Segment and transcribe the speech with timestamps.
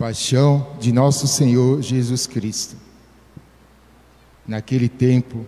[0.00, 2.74] Paixão de Nosso Senhor Jesus Cristo.
[4.48, 5.46] Naquele tempo,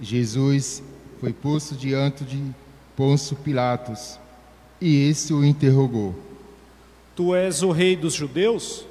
[0.00, 0.82] Jesus
[1.20, 2.42] foi posto diante de
[2.96, 4.18] Pôncio Pilatos
[4.80, 6.12] e esse o interrogou.
[7.14, 8.84] Tu és o rei dos judeus?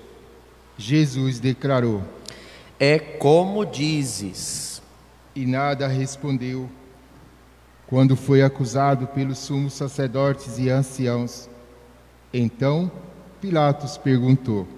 [0.78, 2.02] Jesus declarou.
[2.80, 4.82] É como dizes.
[5.36, 6.70] E nada respondeu.
[7.88, 11.50] Quando foi acusado pelos sumos sacerdotes e anciãos,
[12.34, 12.90] então
[13.42, 14.77] Pilatos perguntou: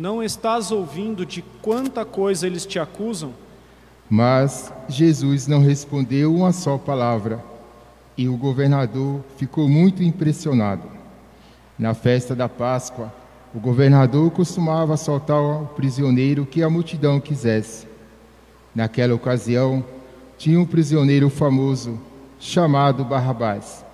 [0.00, 3.34] Não estás ouvindo de quanta coisa eles te acusam?
[4.08, 7.44] Mas Jesus não respondeu uma só palavra,
[8.16, 10.84] e o governador ficou muito impressionado.
[11.78, 13.12] Na festa da Páscoa,
[13.54, 17.86] o governador costumava soltar o prisioneiro que a multidão quisesse.
[18.74, 19.84] Naquela ocasião,
[20.38, 22.00] tinha um prisioneiro famoso
[22.38, 23.84] chamado Barrabás.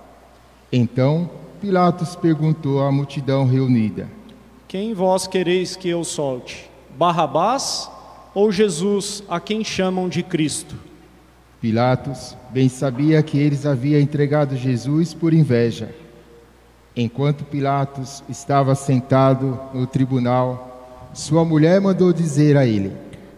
[0.71, 4.07] Então, Pilatos perguntou à multidão reunida:
[4.67, 6.69] Quem vós quereis que eu solte?
[6.97, 7.89] Barrabás
[8.35, 10.75] ou Jesus, a quem chamam de Cristo?
[11.61, 15.95] Pilatos bem sabia que eles haviam entregado Jesus por inveja.
[16.93, 22.91] Enquanto Pilatos estava sentado no tribunal, sua mulher mandou dizer a ele: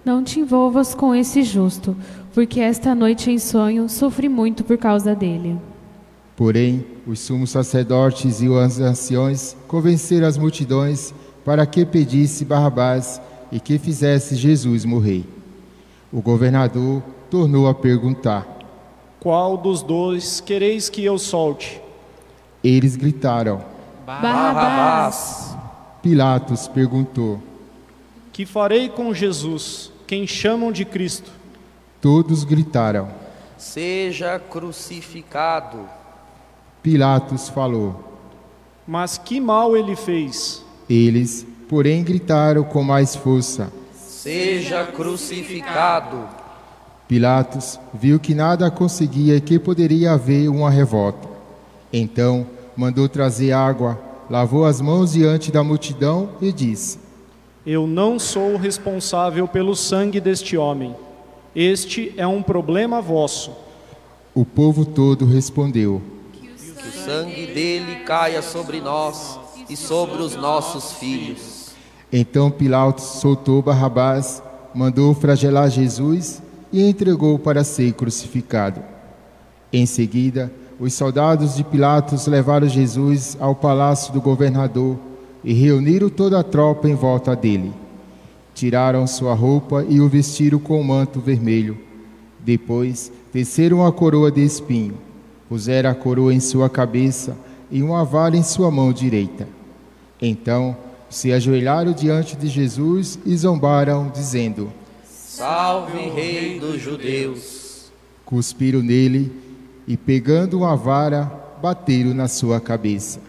[0.03, 1.95] Não te envolvas com esse justo,
[2.33, 5.59] porque esta noite em sonho sofri muito por causa dele.
[6.39, 13.19] Porém, os sumos sacerdotes e os anciões convenceram as multidões para que pedisse Barrabás
[13.51, 15.25] e que fizesse Jesus morrer.
[16.09, 18.47] O governador tornou a perguntar:
[19.19, 21.81] Qual dos dois quereis que eu solte?
[22.63, 23.61] Eles gritaram:
[24.05, 25.57] Barrabás.
[26.01, 27.43] Pilatos perguntou:
[28.31, 31.31] Que farei com Jesus, quem chamam de Cristo?
[31.99, 33.09] Todos gritaram:
[33.57, 35.98] Seja crucificado.
[36.81, 37.95] Pilatos falou.
[38.87, 40.63] Mas que mal ele fez?
[40.89, 46.27] Eles, porém, gritaram com mais força: Seja crucificado.
[47.07, 51.27] Pilatos viu que nada conseguia e que poderia haver uma revolta.
[51.91, 52.45] Então
[52.77, 53.99] mandou trazer água,
[54.29, 56.99] lavou as mãos diante da multidão e disse:
[57.65, 60.95] Eu não sou responsável pelo sangue deste homem.
[61.55, 63.51] Este é um problema vosso.
[64.33, 66.01] O povo todo respondeu:
[66.81, 69.37] Que o sangue dele caia sobre nós
[69.69, 71.71] e sobre os nossos filhos.
[72.11, 74.41] Então Pilatos soltou Barrabás,
[74.73, 76.41] mandou flagelar Jesus
[76.71, 78.81] e entregou para ser crucificado.
[79.73, 84.97] Em seguida, os soldados de Pilatos levaram Jesus ao palácio do governador
[85.43, 87.73] e reuniram toda a tropa em volta dele.
[88.55, 91.77] Tiraram sua roupa e o vestiram com um manto vermelho.
[92.39, 94.95] Depois, teceram a coroa de espinho,
[95.49, 97.35] puseram a coroa em sua cabeça
[97.71, 99.47] e uma vara em sua mão direita.
[100.21, 100.77] Então,
[101.09, 104.71] se ajoelharam diante de Jesus e zombaram, dizendo:
[105.03, 107.91] Salve, Rei dos Judeus.
[108.23, 109.31] Cuspiram nele
[109.87, 113.19] e, pegando uma vara, bateram na sua cabeça.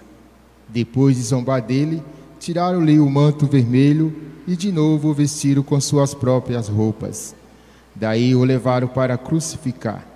[0.69, 2.03] Depois de zombar dele,
[2.39, 4.15] tiraram-lhe o manto vermelho
[4.47, 7.35] e de novo o vestiram com suas próprias roupas.
[7.95, 10.07] Daí o levaram para crucificar.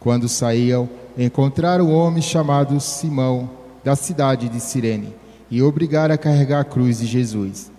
[0.00, 3.48] Quando saíam, encontraram um homem chamado Simão,
[3.82, 5.14] da cidade de Cirene,
[5.50, 7.70] e obrigaram a carregar a cruz de Jesus.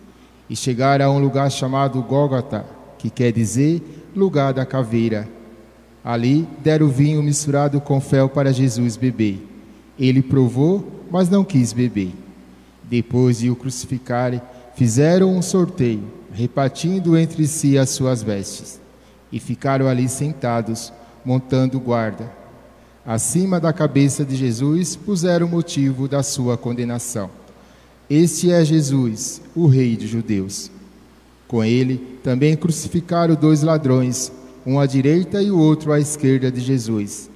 [0.50, 2.66] E chegaram a um lugar chamado Gólgota,
[2.98, 3.82] que quer dizer
[4.16, 5.28] lugar da caveira.
[6.04, 9.46] Ali deram vinho misturado com fel para Jesus beber.
[10.00, 12.14] Ele provou, mas não quis beber.
[12.84, 14.42] Depois de o crucificarem,
[14.76, 18.80] fizeram um sorteio, repartindo entre si as suas vestes.
[19.32, 20.94] E ficaram ali sentados,
[21.26, 22.45] montando guarda.
[23.06, 27.30] Acima da cabeça de Jesus puseram o motivo da sua condenação.
[28.10, 30.72] Este é Jesus, o Rei dos Judeus.
[31.48, 34.32] Com ele também crucificaram dois ladrões,
[34.66, 37.30] um à direita e o outro à esquerda de Jesus.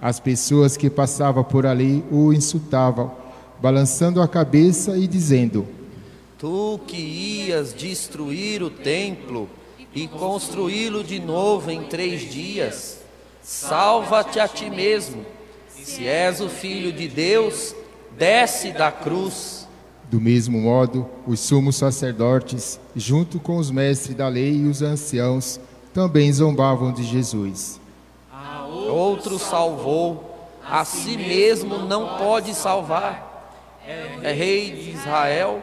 [0.00, 3.10] As pessoas que passavam por ali o insultavam,
[3.60, 5.66] balançando a cabeça e dizendo:
[6.38, 9.48] Tu que ias destruir o templo
[9.92, 12.98] e construí-lo de novo em três dias,
[13.48, 15.24] salva-te a ti mesmo.
[15.70, 17.74] Se és o filho de Deus,
[18.10, 19.66] desce da cruz.
[20.04, 25.58] Do mesmo modo, os sumos sacerdotes, junto com os mestres da lei e os anciãos,
[25.94, 27.80] também zombavam de Jesus.
[28.90, 33.56] Outro salvou, a si mesmo não pode salvar.
[34.22, 35.62] É rei de Israel,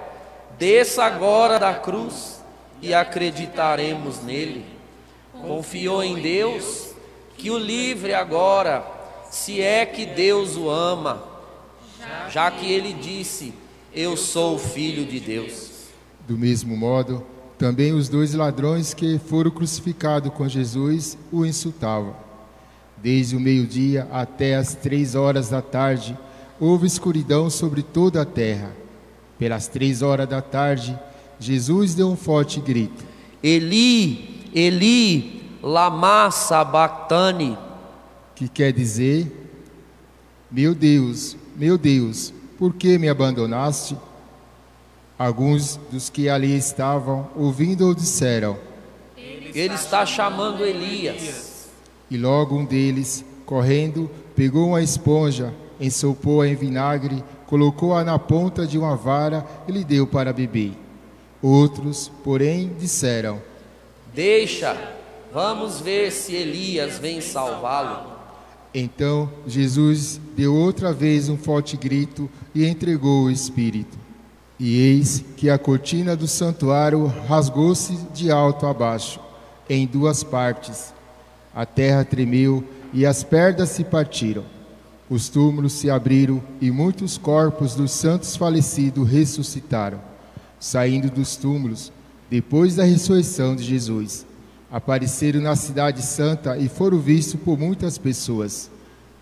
[0.57, 2.43] desça agora da cruz
[2.81, 4.65] e acreditaremos nele.
[5.39, 6.84] Confiou em Deus,
[7.37, 8.85] que o livre agora,
[9.29, 11.23] se é que Deus o ama,
[12.29, 13.53] já que ele disse:
[13.93, 15.71] Eu sou o filho de Deus.
[16.27, 17.25] Do mesmo modo,
[17.57, 22.15] também os dois ladrões que foram crucificados com Jesus o insultavam.
[22.97, 26.17] Desde o meio-dia até as três horas da tarde,
[26.59, 28.71] houve escuridão sobre toda a terra.
[29.38, 30.97] Pelas três horas da tarde,
[31.39, 33.03] Jesus deu um forte grito:
[33.43, 35.34] Eli, Eli,
[35.65, 37.57] lama sabachthani,
[38.35, 39.50] que quer dizer:
[40.51, 43.97] Meu Deus, meu Deus, por que me abandonaste?
[45.17, 48.59] Alguns dos que ali estavam ouvindo disseram:
[49.17, 51.67] Ele está chamando Elias.
[52.12, 55.51] E logo um deles, correndo, pegou uma esponja,
[55.81, 60.73] ensopou-a em vinagre, colocou-a na ponta de uma vara e lhe deu para beber.
[61.41, 63.41] Outros, porém, disseram:
[64.13, 64.94] Deixa,
[65.35, 68.09] vamos ver se Elias vem salvá-lo.
[68.73, 73.97] Então Jesus deu outra vez um forte grito e entregou o Espírito.
[74.57, 79.19] E eis que a cortina do santuário rasgou-se de alto a baixo,
[79.69, 80.93] em duas partes.
[81.53, 84.45] A terra tremeu e as perdas se partiram.
[85.09, 89.99] Os túmulos se abriram e muitos corpos dos santos falecidos ressuscitaram,
[90.61, 91.91] saindo dos túmulos,
[92.29, 94.25] depois da ressurreição de Jesus.
[94.71, 98.69] Apareceram na Cidade Santa e foram vistos por muitas pessoas.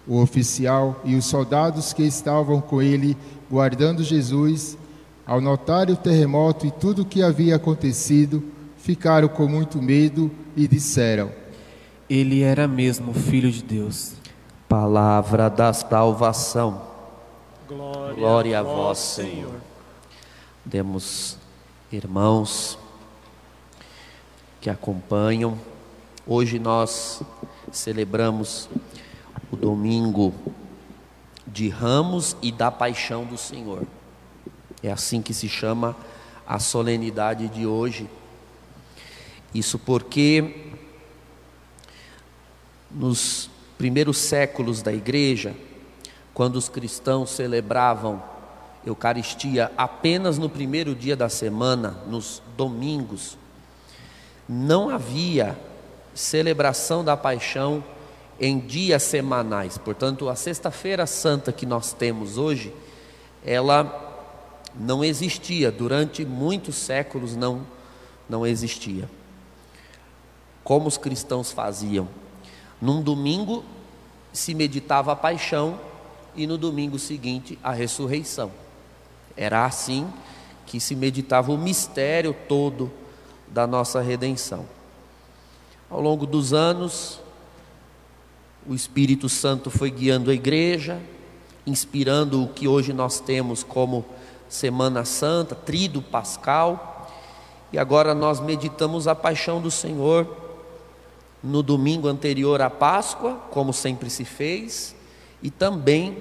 [0.07, 3.17] O oficial e os soldados que estavam com ele,
[3.49, 4.77] guardando Jesus,
[5.25, 8.43] ao notar o terremoto e tudo o que havia acontecido,
[8.77, 11.31] ficaram com muito medo e disseram:
[12.09, 14.13] Ele era mesmo filho de Deus.
[14.67, 16.81] Palavra da salvação.
[17.67, 19.55] Glória, Glória a vós, Senhor.
[20.65, 21.37] Demos
[21.91, 22.77] irmãos
[24.63, 25.59] que acompanham.
[26.25, 27.21] Hoje nós
[27.69, 28.69] celebramos
[29.51, 30.33] o domingo
[31.45, 33.85] de Ramos e da Paixão do Senhor.
[34.81, 35.93] É assim que se chama
[36.47, 38.09] a solenidade de hoje.
[39.53, 40.71] Isso porque
[42.89, 45.53] nos primeiros séculos da igreja,
[46.33, 48.23] quando os cristãos celebravam
[48.85, 53.37] Eucaristia apenas no primeiro dia da semana, nos domingos,
[54.53, 55.57] não havia
[56.13, 57.83] celebração da paixão
[58.39, 59.79] em dias semanais.
[59.79, 62.73] Portanto, a Sexta-feira Santa que nós temos hoje,
[63.43, 64.11] ela
[64.75, 67.65] não existia, durante muitos séculos não,
[68.29, 69.09] não existia.
[70.63, 72.07] Como os cristãos faziam?
[72.79, 73.63] Num domingo
[74.31, 75.79] se meditava a paixão
[76.35, 78.51] e no domingo seguinte a ressurreição.
[79.35, 80.07] Era assim
[80.65, 82.91] que se meditava o mistério todo
[83.47, 84.65] da nossa redenção.
[85.89, 87.19] Ao longo dos anos,
[88.67, 90.99] o Espírito Santo foi guiando a igreja,
[91.65, 94.05] inspirando o que hoje nós temos como
[94.49, 97.09] Semana Santa, Trido Pascal,
[97.71, 100.37] e agora nós meditamos a paixão do Senhor
[101.43, 104.95] no domingo anterior à Páscoa, como sempre se fez,
[105.41, 106.17] e também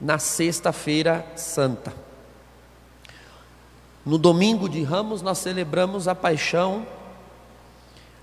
[0.00, 1.94] na Sexta-feira Santa.
[4.04, 6.86] No domingo de Ramos, nós celebramos a paixão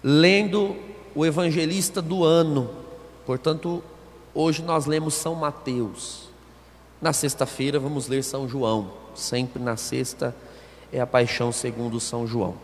[0.04, 0.76] lendo
[1.14, 2.70] o evangelista do ano,
[3.26, 3.84] portanto,
[4.34, 6.30] hoje nós lemos São Mateus.
[7.02, 10.36] Na sexta-feira, vamos ler São João sempre na sexta
[10.92, 12.56] é a paixão segundo São João.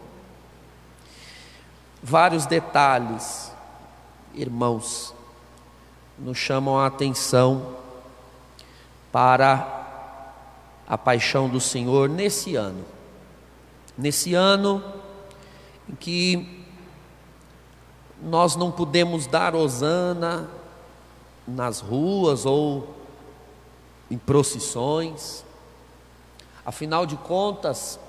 [2.01, 3.51] Vários detalhes,
[4.33, 5.13] irmãos,
[6.17, 7.75] nos chamam a atenção
[9.11, 9.81] para
[10.87, 12.85] a paixão do Senhor nesse ano.
[13.97, 14.83] Nesse ano
[15.89, 16.65] em que
[18.21, 20.49] nós não podemos dar hosana
[21.47, 22.95] nas ruas ou
[24.09, 25.43] em procissões,
[26.65, 27.99] Afinal de contas,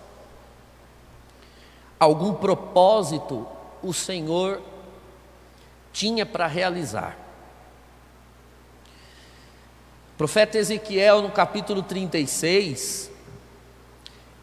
[1.99, 3.47] algum propósito
[3.83, 4.63] o Senhor
[5.93, 7.19] tinha para realizar.
[10.13, 13.11] O profeta Ezequiel, no capítulo 36,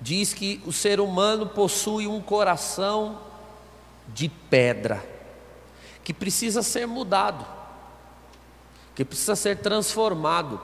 [0.01, 3.19] diz que o ser humano possui um coração
[4.07, 5.01] de pedra,
[6.03, 7.45] que precisa ser mudado,
[8.95, 10.59] que precisa ser transformado.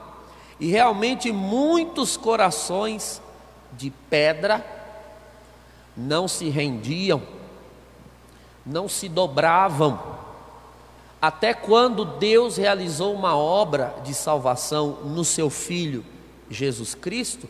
[0.58, 3.22] E realmente muitos corações
[3.72, 4.66] de pedra
[5.96, 7.22] não se rendiam,
[8.66, 10.18] não se dobravam,
[11.22, 16.04] até quando Deus realizou uma obra de salvação no seu Filho
[16.50, 17.48] Jesus Cristo,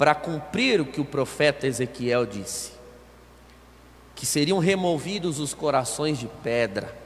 [0.00, 2.72] para cumprir o que o profeta Ezequiel disse:
[4.14, 6.96] que seriam removidos os corações de pedra,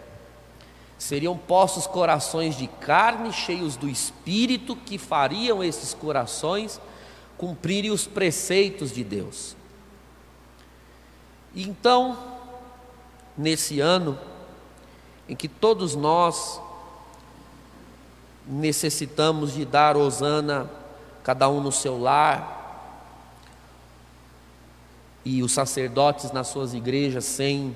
[0.97, 6.81] seriam postos corações de carne, cheios do espírito, que fariam esses corações
[7.37, 9.57] cumprirem os preceitos de Deus.
[11.53, 12.17] Então,
[13.37, 14.17] nesse ano
[15.29, 16.61] em que todos nós
[18.47, 20.71] necessitamos de dar Osana,
[21.25, 22.63] cada um no seu lar,
[25.25, 27.75] e os sacerdotes nas suas igrejas sem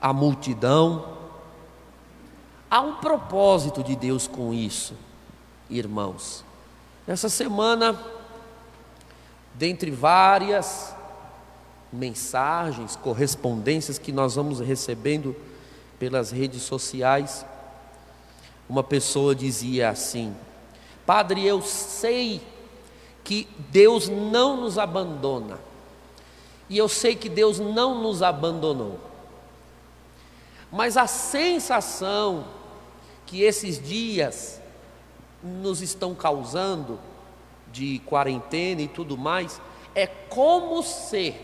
[0.00, 1.18] a multidão.
[2.70, 4.94] Há um propósito de Deus com isso,
[5.68, 6.44] irmãos.
[7.06, 7.98] Essa semana,
[9.54, 10.94] dentre várias
[11.92, 15.34] mensagens, correspondências que nós vamos recebendo
[15.98, 17.44] pelas redes sociais,
[18.68, 20.34] uma pessoa dizia assim:
[21.04, 22.40] Padre, eu sei
[23.24, 25.58] que Deus não nos abandona,
[26.70, 28.98] e eu sei que Deus não nos abandonou,
[30.72, 32.46] mas a sensação
[33.26, 34.62] que esses dias
[35.42, 36.98] nos estão causando,
[37.72, 39.60] de quarentena e tudo mais,
[39.94, 41.34] é como se,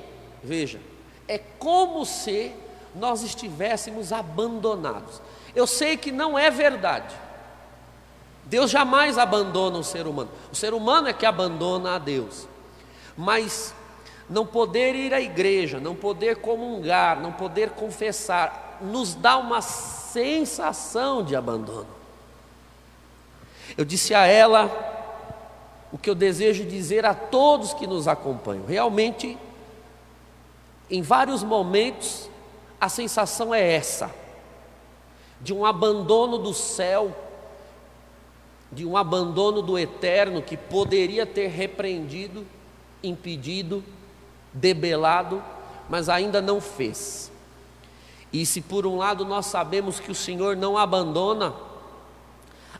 [0.42, 0.80] veja,
[1.28, 2.52] é como se
[2.94, 5.20] nós estivéssemos abandonados.
[5.54, 7.14] Eu sei que não é verdade.
[8.44, 10.30] Deus jamais abandona o ser humano.
[10.52, 12.46] O ser humano é que abandona a Deus.
[13.16, 13.74] Mas
[14.28, 21.22] não poder ir à igreja, não poder comungar, não poder confessar, nos dá uma sensação
[21.22, 21.86] de abandono.
[23.76, 24.94] Eu disse a ela
[25.92, 28.66] o que eu desejo dizer a todos que nos acompanham.
[28.66, 29.38] Realmente,
[30.90, 32.28] em vários momentos,
[32.80, 34.10] a sensação é essa
[35.40, 37.14] de um abandono do céu,
[38.72, 42.46] de um abandono do eterno que poderia ter repreendido,
[43.02, 43.84] impedido,
[44.56, 45.42] debelado,
[45.88, 47.30] mas ainda não fez.
[48.32, 51.54] E se por um lado nós sabemos que o Senhor não abandona,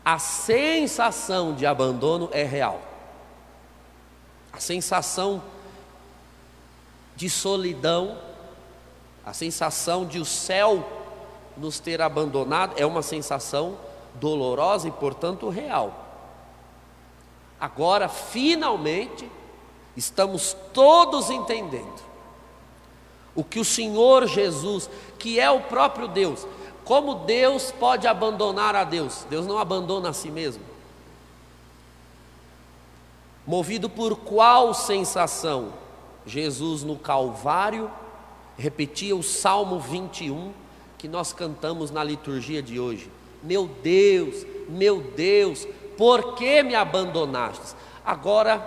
[0.05, 2.81] a sensação de abandono é real.
[4.53, 5.43] A sensação
[7.15, 8.19] de solidão,
[9.25, 10.87] a sensação de o céu
[11.57, 13.79] nos ter abandonado é uma sensação
[14.15, 16.05] dolorosa e, portanto, real.
[17.59, 19.31] Agora, finalmente,
[19.97, 22.07] estamos todos entendendo
[23.35, 24.89] o que o Senhor Jesus,
[25.19, 26.47] que é o próprio Deus,
[26.85, 29.27] como Deus pode abandonar a Deus?
[29.29, 30.63] Deus não abandona a si mesmo.
[33.47, 35.73] Movido por qual sensação?
[36.25, 37.91] Jesus no Calvário
[38.57, 40.53] repetia o Salmo 21
[40.99, 43.11] que nós cantamos na liturgia de hoje.
[43.43, 47.77] Meu Deus, meu Deus, por que me abandonaste?
[48.05, 48.59] Agora,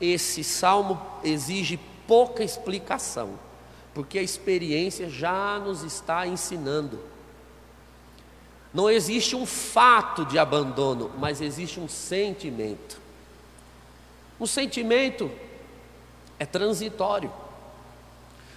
[0.00, 3.38] esse salmo exige pouca explicação,
[3.94, 7.00] porque a experiência já nos está ensinando.
[8.72, 13.00] Não existe um fato de abandono, mas existe um sentimento.
[14.38, 15.30] O sentimento
[16.38, 17.32] é transitório.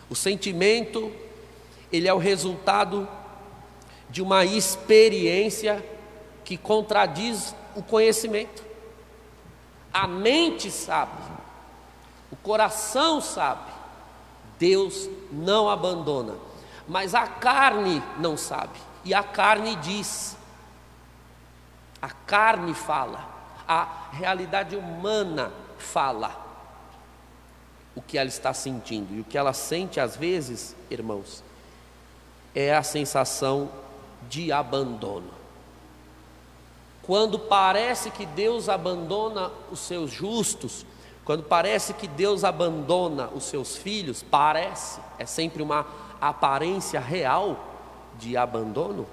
[0.09, 1.11] O sentimento
[1.91, 3.07] ele é o resultado
[4.09, 5.83] de uma experiência
[6.43, 8.63] que contradiz o conhecimento.
[9.93, 11.28] A mente sabe,
[12.43, 13.71] coração sabe,
[14.57, 16.35] Deus não abandona,
[16.87, 20.37] mas a carne não sabe, e a carne diz,
[22.01, 23.27] a carne fala,
[23.67, 26.47] a realidade humana fala
[27.95, 31.43] o que ela está sentindo, e o que ela sente às vezes, irmãos,
[32.55, 33.69] é a sensação
[34.29, 35.31] de abandono.
[37.01, 40.85] Quando parece que Deus abandona os seus justos,
[41.29, 45.85] quando parece que Deus abandona os seus filhos, parece, é sempre uma
[46.19, 47.55] aparência real
[48.17, 49.05] de abandono.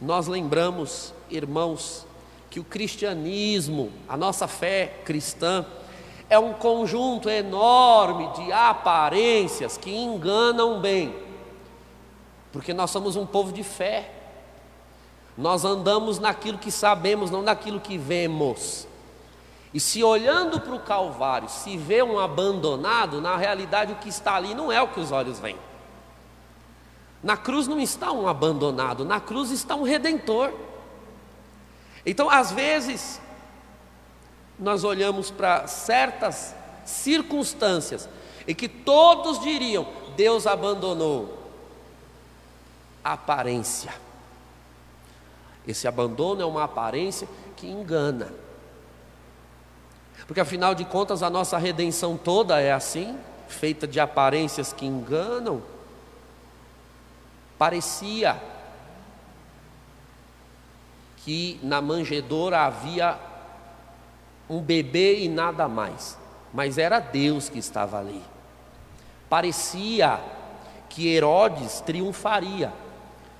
[0.00, 2.06] Nós lembramos, irmãos,
[2.48, 5.66] que o cristianismo, a nossa fé cristã,
[6.30, 11.12] é um conjunto enorme de aparências que enganam bem
[12.52, 14.12] porque nós somos um povo de fé.
[15.36, 18.86] Nós andamos naquilo que sabemos, não naquilo que vemos.
[19.76, 24.34] E se olhando para o Calvário se vê um abandonado, na realidade o que está
[24.34, 25.58] ali não é o que os olhos veem.
[27.22, 30.50] Na cruz não está um abandonado, na cruz está um redentor.
[32.06, 33.20] Então, às vezes,
[34.58, 36.54] nós olhamos para certas
[36.86, 38.08] circunstâncias
[38.46, 41.52] e que todos diriam: Deus abandonou
[43.04, 43.92] aparência.
[45.68, 48.45] Esse abandono é uma aparência que engana.
[50.26, 53.18] Porque afinal de contas a nossa redenção toda é assim,
[53.48, 55.62] feita de aparências que enganam.
[57.58, 58.40] Parecia
[61.18, 63.18] que na manjedoura havia
[64.48, 66.16] um bebê e nada mais,
[66.52, 68.22] mas era Deus que estava ali.
[69.28, 70.20] Parecia
[70.88, 72.72] que Herodes triunfaria,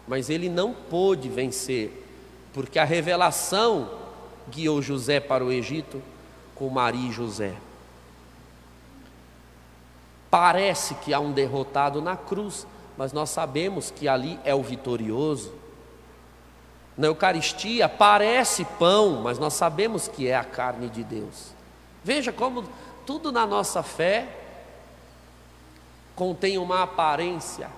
[0.06, 2.04] mas ele não pôde vencer,
[2.52, 3.90] porque a revelação
[4.50, 6.02] guiou José para o Egito
[6.56, 7.54] com Maria e José.
[10.30, 15.54] Parece que há um derrotado na cruz, mas nós sabemos que ali é o vitorioso.
[16.96, 21.54] Na Eucaristia parece pão, mas nós sabemos que é a carne de Deus.
[22.02, 22.64] Veja como
[23.04, 24.28] tudo na nossa fé
[26.14, 27.68] contém uma aparência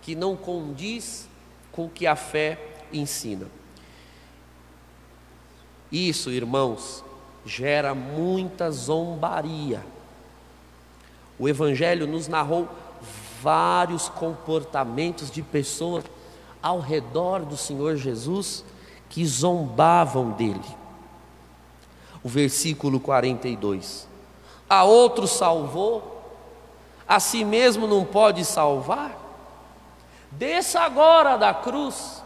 [0.00, 1.28] que não condiz
[1.70, 2.58] com o que a fé
[2.92, 3.46] ensina.
[5.92, 7.04] Isso, irmãos,
[7.46, 9.82] gera muita zombaria.
[11.38, 12.68] O Evangelho nos narrou
[13.40, 16.04] vários comportamentos de pessoas
[16.60, 18.64] ao redor do Senhor Jesus
[19.08, 20.76] que zombavam dele.
[22.22, 24.08] O versículo 42.
[24.68, 26.20] A outro salvou,
[27.06, 29.16] a si mesmo não pode salvar?
[30.32, 32.24] Desça agora da cruz.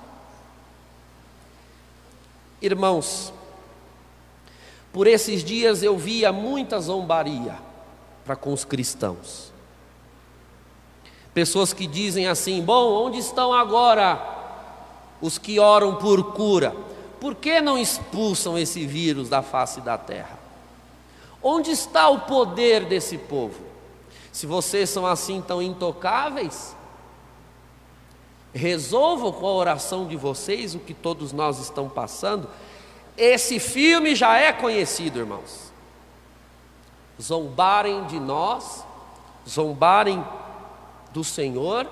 [2.63, 3.33] Irmãos,
[4.93, 7.57] por esses dias eu via muita zombaria
[8.25, 9.53] para com os cristãos.
[11.33, 14.21] Pessoas que dizem assim: bom, onde estão agora
[15.21, 16.75] os que oram por cura?
[17.21, 20.39] Por que não expulsam esse vírus da face da terra?
[21.43, 23.63] Onde está o poder desse povo?
[24.33, 26.75] Se vocês são assim tão intocáveis,
[28.53, 32.49] resolvam com a oração de vocês o que todos nós estamos passando
[33.17, 35.71] esse filme já é conhecido, irmãos.
[37.21, 38.85] Zombarem de nós,
[39.49, 40.25] zombarem
[41.13, 41.89] do Senhor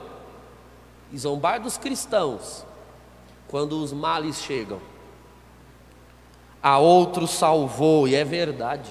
[1.12, 2.64] e zombar dos cristãos
[3.46, 4.80] quando os males chegam.
[6.62, 8.90] A outro salvou, e é verdade.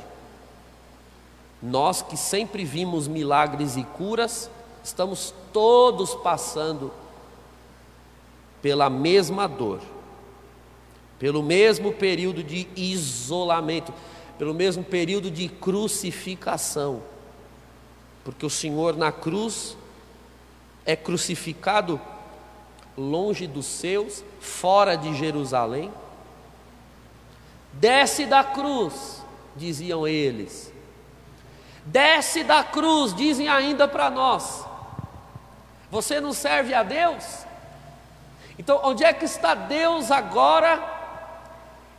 [1.61, 4.49] Nós que sempre vimos milagres e curas,
[4.83, 6.91] estamos todos passando
[8.61, 9.81] pela mesma dor
[11.19, 13.93] pelo mesmo período de isolamento,
[14.37, 17.01] pelo mesmo período de crucificação,
[18.23, 19.75] porque o Senhor na cruz
[20.85, 21.99] é crucificado
[22.97, 25.91] longe dos seus, fora de Jerusalém.
[27.73, 29.23] Desce da cruz,
[29.55, 30.73] diziam eles.
[31.85, 34.65] Desce da cruz, dizem ainda para nós.
[35.89, 37.45] Você não serve a Deus?
[38.59, 40.96] Então, onde é que está Deus agora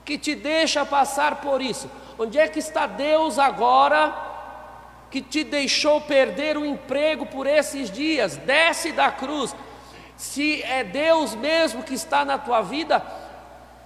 [0.09, 1.87] que te deixa passar por isso?
[2.19, 4.17] Onde é que está Deus agora
[5.11, 8.39] que te deixou perder o emprego por esses dias?
[8.39, 9.55] Desce da cruz.
[10.17, 13.05] Se é Deus mesmo que está na tua vida,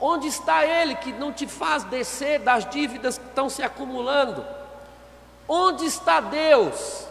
[0.00, 4.46] onde está Ele que não te faz descer das dívidas que estão se acumulando?
[5.48, 7.04] Onde está Deus?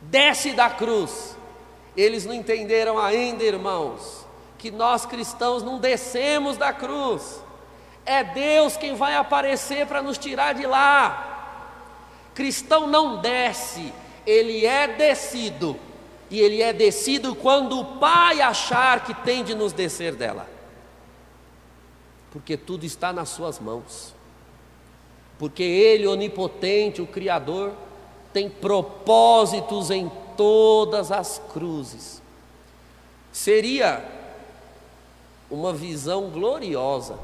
[0.00, 1.36] Desce da cruz.
[1.94, 7.43] Eles não entenderam ainda, irmãos, que nós cristãos não descemos da cruz.
[8.06, 11.30] É Deus quem vai aparecer para nos tirar de lá.
[12.34, 13.92] Cristão não desce,
[14.26, 15.76] ele é descido.
[16.30, 20.48] E ele é descido quando o Pai achar que tem de nos descer dela.
[22.32, 24.14] Porque tudo está nas suas mãos.
[25.38, 27.72] Porque Ele, onipotente, o Criador,
[28.32, 32.20] tem propósitos em todas as cruzes.
[33.32, 34.04] Seria
[35.50, 37.18] uma visão gloriosa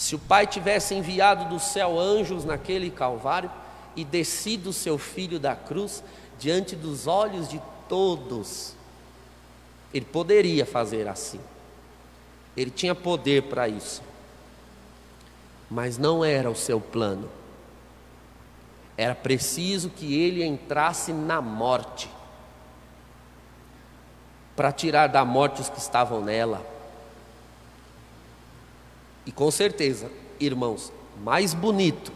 [0.00, 3.50] se o Pai tivesse enviado do céu anjos naquele Calvário
[3.94, 6.02] e descido o seu filho da cruz
[6.38, 8.74] diante dos olhos de todos,
[9.92, 11.38] ele poderia fazer assim.
[12.56, 14.02] Ele tinha poder para isso.
[15.70, 17.28] Mas não era o seu plano.
[18.96, 22.10] Era preciso que ele entrasse na morte
[24.56, 26.79] para tirar da morte os que estavam nela
[29.30, 32.10] e com certeza, irmãos, mais bonito,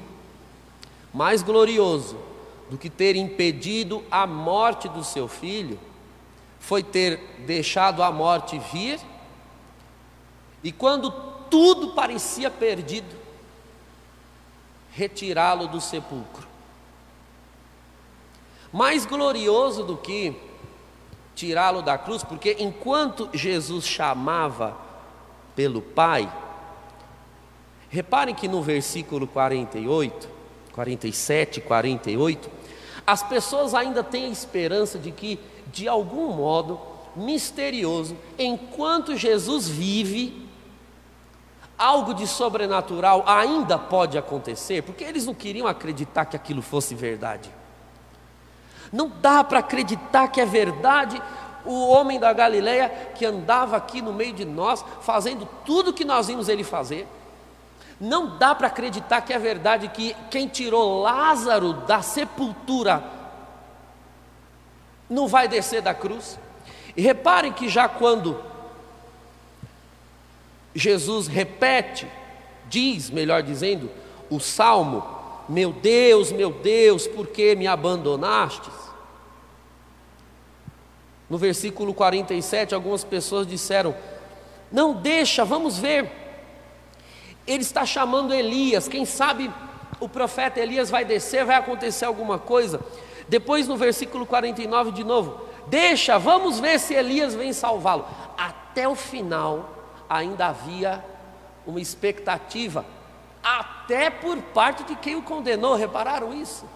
[1.12, 2.18] mais glorioso
[2.68, 5.79] do que ter impedido a morte do seu filho,
[6.59, 8.98] foi ter deixado a morte vir,
[10.64, 11.12] e quando
[11.48, 13.14] tudo parecia perdido,
[14.90, 16.48] retirá-lo do sepulcro.
[18.72, 20.35] Mais glorioso do que
[21.37, 24.77] tirá-lo da cruz, porque enquanto Jesus chamava
[25.55, 26.42] pelo Pai,
[27.94, 30.28] Reparem que no versículo 48,
[30.72, 32.50] 47, 48,
[33.07, 36.80] as pessoas ainda têm a esperança de que, de algum modo
[37.14, 40.44] misterioso, enquanto Jesus vive,
[41.78, 47.48] algo de sobrenatural ainda pode acontecer, porque eles não queriam acreditar que aquilo fosse verdade.
[48.92, 51.22] Não dá para acreditar que é verdade
[51.64, 56.26] o homem da Galileia que andava aqui no meio de nós, fazendo tudo que nós
[56.26, 57.07] vimos ele fazer.
[58.05, 63.03] Não dá para acreditar que é verdade que quem tirou Lázaro da sepultura
[65.09, 66.38] não vai descer da cruz.
[66.95, 68.38] E reparem que já quando
[70.75, 72.07] Jesus repete,
[72.69, 73.90] diz, melhor dizendo,
[74.29, 75.03] o salmo:
[75.49, 78.75] Meu Deus, meu Deus, por que me abandonastes?
[81.31, 83.97] No versículo 47, algumas pessoas disseram:
[84.71, 86.24] Não deixa, vamos ver.
[87.46, 89.50] Ele está chamando Elias, quem sabe
[90.00, 92.80] o profeta Elias vai descer, vai acontecer alguma coisa.
[93.28, 98.07] Depois no versículo 49 de novo: Deixa, vamos ver se Elias vem salvá-lo.
[98.37, 99.70] Até o final
[100.09, 101.04] ainda havia
[101.66, 102.85] uma expectativa,
[103.42, 106.66] até por parte de quem o condenou, repararam isso?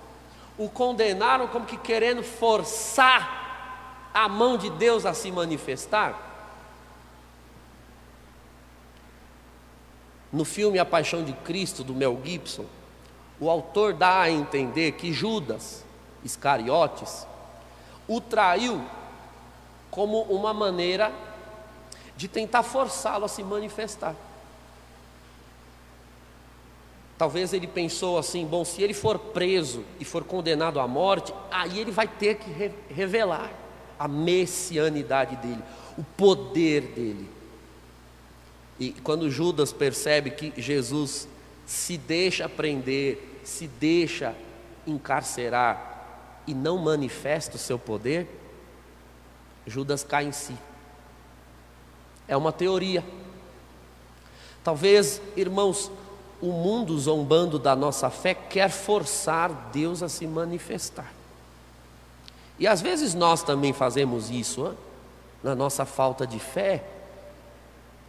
[0.56, 6.27] O condenaram como que querendo forçar a mão de Deus a se manifestar?
[10.32, 12.66] No filme A Paixão de Cristo, do Mel Gibson,
[13.40, 15.84] o autor dá a entender que Judas
[16.24, 17.26] Iscariotes
[18.06, 18.82] o traiu
[19.90, 21.12] como uma maneira
[22.16, 24.16] de tentar forçá-lo a se manifestar.
[27.16, 31.78] Talvez ele pensou assim: bom, se ele for preso e for condenado à morte, aí
[31.78, 33.50] ele vai ter que re revelar
[33.98, 35.62] a messianidade dele,
[35.96, 37.37] o poder dele.
[38.78, 41.28] E quando Judas percebe que Jesus
[41.66, 44.34] se deixa prender, se deixa
[44.86, 48.26] encarcerar e não manifesta o seu poder,
[49.66, 50.56] Judas cai em si.
[52.26, 53.04] É uma teoria.
[54.62, 55.90] Talvez, irmãos,
[56.40, 61.12] o mundo zombando da nossa fé quer forçar Deus a se manifestar.
[62.58, 64.76] E às vezes nós também fazemos isso, hein?
[65.42, 66.84] na nossa falta de fé.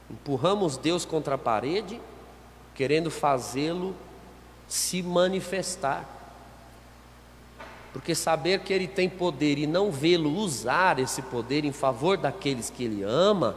[0.10, 2.02] Empurramos Deus contra a parede,
[2.74, 3.96] querendo fazê-lo
[4.68, 6.08] se manifestar.
[7.94, 12.70] Porque saber que Ele tem poder e não vê-lo usar esse poder em favor daqueles
[12.70, 13.56] que Ele ama,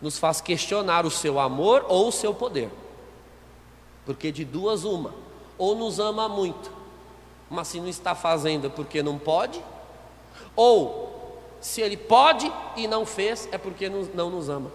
[0.00, 2.70] nos faz questionar o seu amor ou o seu poder.
[4.04, 5.14] Porque de duas, uma:
[5.56, 6.70] ou nos ama muito,
[7.50, 9.62] mas se não está fazendo é porque não pode,
[10.54, 11.15] ou
[11.66, 14.70] se ele pode e não fez, é porque não nos ama.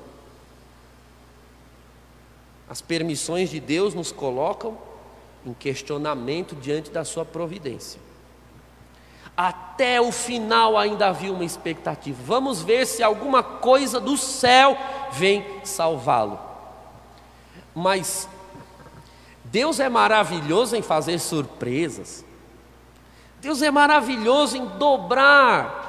[2.69, 4.77] As permissões de Deus nos colocam
[5.45, 8.01] em questionamento diante da sua providência.
[9.37, 12.21] Até o final ainda havia uma expectativa.
[12.25, 14.77] Vamos ver se alguma coisa do céu
[15.13, 16.37] vem salvá-lo.
[17.73, 18.27] Mas
[19.45, 22.25] Deus é maravilhoso em fazer surpresas.
[23.39, 25.80] Deus é maravilhoso em dobrar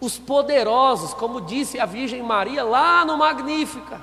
[0.00, 4.00] os poderosos, como disse a Virgem Maria lá no Magnífica,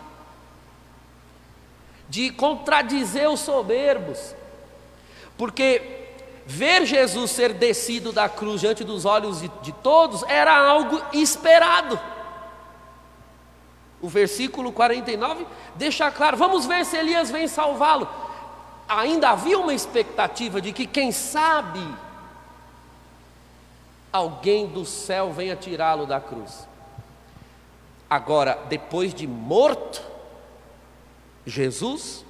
[2.09, 4.35] de contradizer os soberbos,
[5.37, 6.11] porque
[6.45, 11.99] ver Jesus ser descido da cruz diante dos olhos de, de todos era algo esperado.
[14.01, 18.07] O versículo 49 deixa claro: vamos ver se Elias vem salvá-lo
[18.87, 21.79] ainda havia uma expectativa de que, quem sabe,
[24.13, 26.67] alguém do céu venha tirá-lo da cruz.
[28.07, 30.03] Agora, depois de morto,
[31.45, 32.23] Jesus,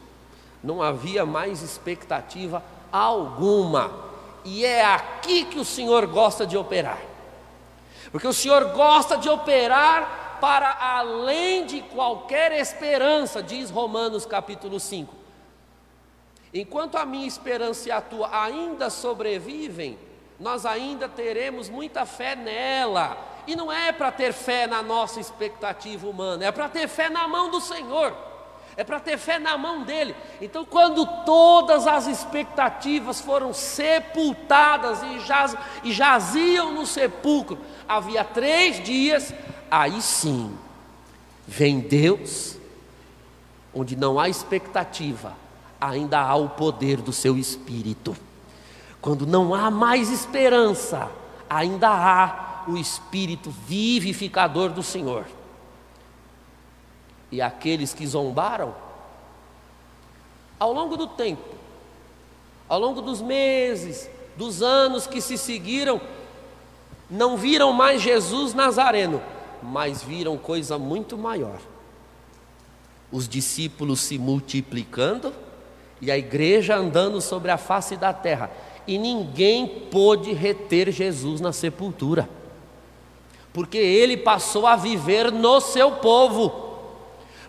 [0.63, 3.91] não havia mais expectativa alguma.
[4.45, 7.01] E é aqui que o Senhor gosta de operar.
[8.11, 15.13] Porque o Senhor gosta de operar para além de qualquer esperança, diz Romanos capítulo 5.
[16.53, 19.97] Enquanto a minha esperança e a tua ainda sobrevivem,
[20.39, 23.17] nós ainda teremos muita fé nela.
[23.45, 27.27] E não é para ter fé na nossa expectativa humana, é para ter fé na
[27.27, 28.15] mão do Senhor,
[28.77, 30.15] é para ter fé na mão dele.
[30.41, 38.81] Então, quando todas as expectativas foram sepultadas e, jaz, e jaziam no sepulcro, havia três
[38.81, 39.33] dias,
[39.69, 40.57] aí sim,
[41.45, 42.57] vem Deus,
[43.73, 45.35] onde não há expectativa,
[45.81, 48.15] ainda há o poder do seu espírito.
[49.03, 51.11] Quando não há mais esperança,
[51.49, 55.25] ainda há o espírito vivificador do Senhor.
[57.29, 58.73] E aqueles que zombaram,
[60.57, 61.53] ao longo do tempo,
[62.69, 65.99] ao longo dos meses, dos anos que se seguiram,
[67.09, 69.21] não viram mais Jesus Nazareno,
[69.61, 71.59] mas viram coisa muito maior.
[73.11, 75.33] Os discípulos se multiplicando,
[75.99, 78.49] e a igreja andando sobre a face da terra.
[78.87, 82.29] E ninguém pôde reter Jesus na sepultura,
[83.51, 86.63] porque ele passou a viver no seu povo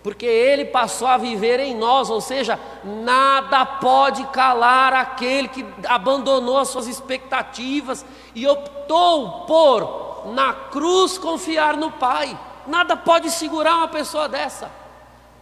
[0.04, 6.58] porque Ele passou a viver em nós, ou seja, nada pode calar aquele que abandonou
[6.58, 12.38] as suas expectativas e optou por, na cruz, confiar no Pai.
[12.66, 14.70] Nada pode segurar uma pessoa dessa.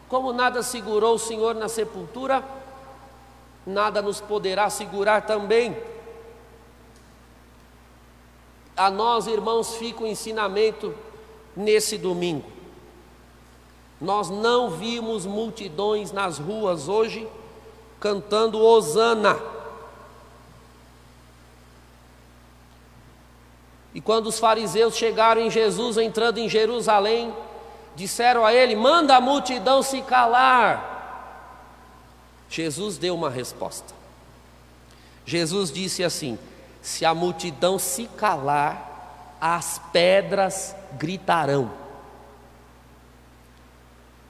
[0.08, 2.44] Como nada segurou o Senhor na sepultura,
[3.66, 5.76] nada nos poderá segurar também.
[8.76, 10.94] A nós, irmãos, fica o ensinamento
[11.56, 12.50] nesse domingo.
[14.00, 17.28] Nós não vimos multidões nas ruas hoje
[18.00, 19.38] cantando Hosana.
[23.94, 27.32] E quando os fariseus chegaram em Jesus, entrando em Jerusalém,
[27.94, 30.91] disseram a ele: manda a multidão se calar.
[32.52, 33.94] Jesus deu uma resposta.
[35.24, 36.38] Jesus disse assim:
[36.82, 41.70] se a multidão se calar, as pedras gritarão.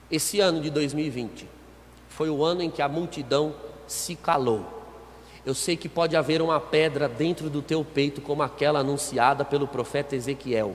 [0.09, 1.49] Esse ano de 2020
[2.07, 3.53] foi o ano em que a multidão
[3.87, 4.81] se calou.
[5.45, 9.67] Eu sei que pode haver uma pedra dentro do teu peito, como aquela anunciada pelo
[9.67, 10.73] profeta Ezequiel.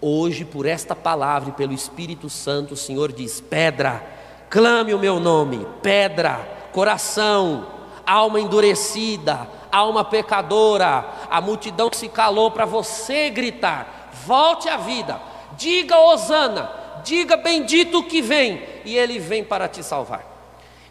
[0.00, 4.02] Hoje, por esta palavra e pelo Espírito Santo, o Senhor diz: pedra,
[4.48, 7.66] clame o meu nome, pedra, coração,
[8.06, 11.04] alma endurecida, alma pecadora.
[11.30, 15.18] A multidão se calou para você gritar: volte à vida,
[15.56, 20.24] diga Osana diga bendito que vem, e ele vem para te salvar,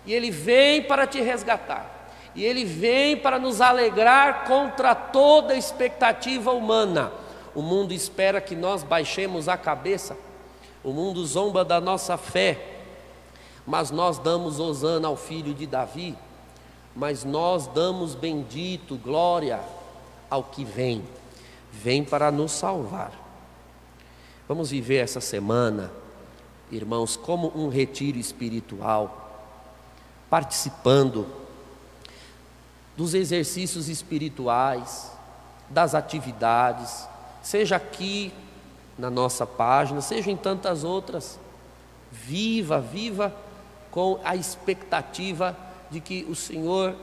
[0.06, 6.54] e ele vem para te resgatar, e ele vem para nos alegrar contra toda expectativa
[6.54, 7.12] humana.
[7.54, 10.18] O mundo espera que nós baixemos a cabeça,
[10.82, 12.75] o mundo zomba da nossa fé,
[13.66, 16.16] mas nós damos hosana ao filho de Davi,
[16.96, 19.60] mas nós damos bendito, glória
[20.30, 21.04] ao que vem,
[21.72, 23.12] vem para nos salvar.
[24.48, 25.92] Vamos viver essa semana
[26.72, 29.44] irmãos, como um retiro espiritual,
[30.30, 31.28] participando
[32.98, 35.12] dos exercícios espirituais,
[35.70, 37.08] das atividades,
[37.42, 38.32] seja aqui
[38.98, 41.40] na nossa página, seja em tantas outras.
[42.12, 43.36] Viva, viva
[43.96, 45.58] com a expectativa
[45.90, 46.94] de que o Senhor,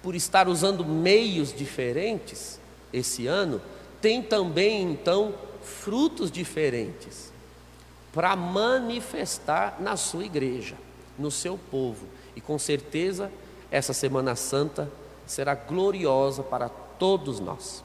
[0.00, 2.60] por estar usando meios diferentes
[2.92, 3.60] esse ano,
[4.00, 7.32] tem também então frutos diferentes
[8.12, 10.76] para manifestar na sua igreja,
[11.18, 12.06] no seu povo.
[12.36, 13.28] E com certeza
[13.72, 14.88] essa Semana Santa
[15.26, 17.82] será gloriosa para todos nós.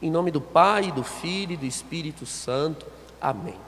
[0.00, 2.86] Em nome do Pai, do Filho e do Espírito Santo.
[3.20, 3.66] Amém.